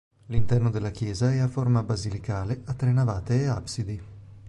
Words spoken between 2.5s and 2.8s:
a